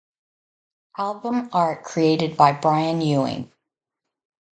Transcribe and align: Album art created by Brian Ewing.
Album 0.97 1.49
art 1.53 1.83
created 1.83 2.35
by 2.35 2.53
Brian 2.53 3.01
Ewing. 3.01 3.51